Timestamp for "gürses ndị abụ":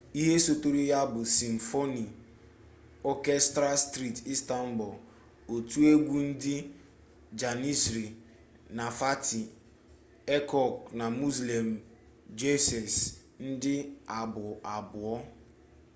12.39-14.45